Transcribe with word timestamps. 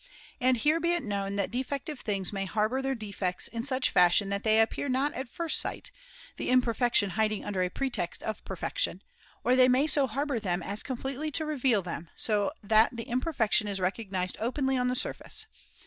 And 0.39 0.57
here 0.57 0.79
be 0.79 0.93
it 0.93 1.03
known 1.03 1.35
that 1.35 1.51
defective 1.51 1.99
things 1.99 2.33
may 2.33 2.45
harbour 2.45 2.81
their 2.81 2.95
defects 2.95 3.47
in 3.47 3.63
such 3.63 3.91
fashion 3.91 4.29
that 4.29 4.41
they 4.43 4.59
appear 4.59 4.89
not 4.89 5.13
at 5.13 5.29
first 5.29 5.59
sight, 5.59 5.91
the 6.37 6.49
imperfection 6.49 7.11
hiding 7.11 7.45
under 7.45 7.61
a 7.61 7.69
pretext 7.69 8.23
of 8.23 8.43
perfection; 8.43 9.03
or 9.43 9.55
they 9.55 9.67
may 9.67 9.85
so 9.85 10.07
harbour 10.07 10.39
them 10.39 10.63
as 10.63 10.81
completely 10.81 11.29
to 11.33 11.45
reveal 11.45 11.83
them, 11.83 12.09
so 12.15 12.51
that 12.63 12.89
the 12.97 13.05
imper 13.05 13.35
fection 13.35 13.67
is 13.67 13.79
recognised 13.79 14.37
openly 14.39 14.75
on 14.75 14.87
the 14.87 14.95
surface. 14.95 15.45